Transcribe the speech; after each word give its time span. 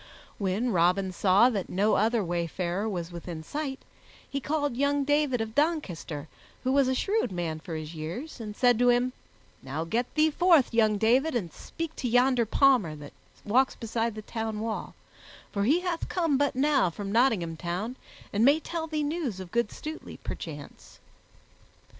When 0.39 0.71
Robin 0.71 1.11
saw 1.11 1.51
that 1.51 1.69
no 1.69 1.93
other 1.93 2.23
wayfarer 2.23 2.89
was 2.89 3.11
within 3.11 3.43
sight, 3.43 3.77
he 4.27 4.39
called 4.39 4.75
young 4.75 5.03
David 5.03 5.41
of 5.41 5.53
Doncaster, 5.53 6.27
who 6.63 6.71
was 6.71 6.87
a 6.87 6.95
shrewd 6.95 7.31
man 7.31 7.59
for 7.59 7.75
his 7.75 7.93
years, 7.93 8.39
and 8.41 8.55
said 8.55 8.79
to 8.79 8.89
him, 8.89 9.13
"Now 9.61 9.83
get 9.83 10.11
thee 10.15 10.31
forth, 10.31 10.73
young 10.73 10.97
David, 10.97 11.35
and 11.35 11.53
speak 11.53 11.95
to 11.97 12.09
yonder 12.09 12.47
palmer 12.47 12.95
that 12.95 13.13
walks 13.45 13.75
beside 13.75 14.15
the 14.15 14.23
town 14.23 14.59
wall, 14.59 14.95
for 15.51 15.65
he 15.65 15.81
hath 15.81 16.09
come 16.09 16.35
but 16.35 16.55
now 16.55 16.89
from 16.89 17.11
Nottingham 17.11 17.55
Town, 17.55 17.95
and 18.33 18.43
may 18.43 18.59
tell 18.59 18.87
thee 18.87 19.03
news 19.03 19.39
of 19.39 19.51
good 19.51 19.69
Stutely, 19.71 20.17
perchance." 20.17 20.97